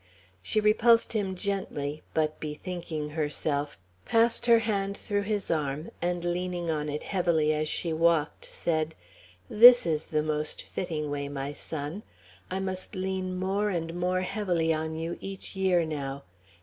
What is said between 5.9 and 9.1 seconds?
and leaning on it heavily as she walked, said: